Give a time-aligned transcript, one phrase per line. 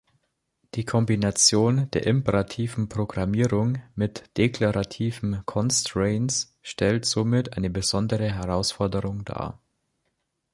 [0.73, 9.61] Die Kombination der imperativen Programmierung mit deklarativen Constraints stellt somit eine besondere Herausforderung dar.